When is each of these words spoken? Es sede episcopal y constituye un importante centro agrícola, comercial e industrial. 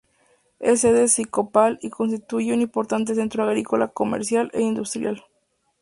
Es 0.59 0.81
sede 0.81 1.01
episcopal 1.01 1.77
y 1.79 1.91
constituye 1.91 2.55
un 2.55 2.61
importante 2.61 3.13
centro 3.13 3.43
agrícola, 3.43 3.89
comercial 3.89 4.49
e 4.51 4.61
industrial. 4.63 5.23